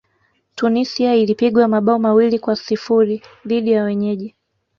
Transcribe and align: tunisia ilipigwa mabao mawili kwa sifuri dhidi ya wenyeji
tunisia 0.55 1.15
ilipigwa 1.15 1.67
mabao 1.67 1.99
mawili 1.99 2.39
kwa 2.39 2.55
sifuri 2.55 3.21
dhidi 3.45 3.71
ya 3.71 3.83
wenyeji 3.83 4.35